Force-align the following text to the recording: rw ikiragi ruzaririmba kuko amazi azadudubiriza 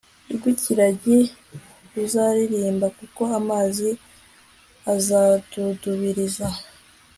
rw 0.35 0.43
ikiragi 0.53 1.19
ruzaririmba 1.93 2.87
kuko 2.97 3.21
amazi 3.39 3.89
azadudubiriza 4.93 6.47